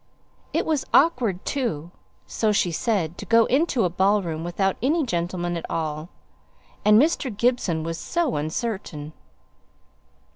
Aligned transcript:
It 0.51 0.65
was 0.65 0.83
awkward 0.95 1.45
too 1.45 1.91
so 2.25 2.51
she 2.51 2.71
said 2.71 3.19
to 3.19 3.25
go 3.27 3.45
into 3.45 3.83
a 3.83 3.89
ball 3.91 4.23
room 4.23 4.43
without 4.43 4.75
any 4.81 5.05
gentleman 5.05 5.55
at 5.55 5.69
all, 5.69 6.09
and 6.83 6.99
Mr. 6.99 7.29
Gibson 7.29 7.83
was 7.83 7.99
so 7.99 8.35
uncertain! 8.35 9.13